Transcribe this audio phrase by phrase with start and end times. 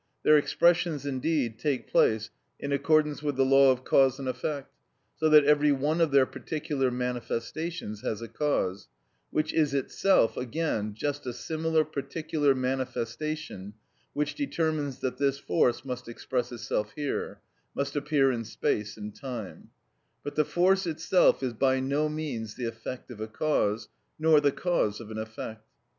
[0.23, 4.73] Their expressions, indeed, take place in accordance with the law of cause and effect,
[5.15, 8.87] so that every one of their particular manifestations has a cause,
[9.29, 13.75] which is itself again just a similar particular manifestation
[14.13, 17.39] which determines that this force must express itself here,
[17.75, 19.69] must appear in space and time;
[20.23, 23.87] but the force itself is by no means the effect of a cause,
[24.17, 25.69] nor the cause of an effect.